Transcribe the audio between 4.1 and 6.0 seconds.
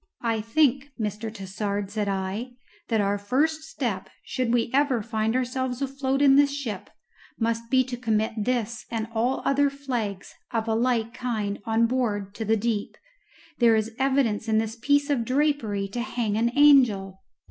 should we ever find ourselves